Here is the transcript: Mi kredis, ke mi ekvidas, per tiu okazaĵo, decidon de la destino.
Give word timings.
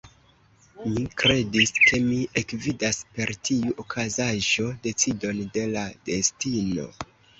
Mi 0.93 1.01
kredis, 1.23 1.73
ke 1.81 1.99
mi 2.05 2.17
ekvidas, 2.41 3.01
per 3.17 3.33
tiu 3.49 3.75
okazaĵo, 3.85 4.67
decidon 4.89 5.43
de 5.59 5.67
la 5.77 5.85
destino. 6.11 6.89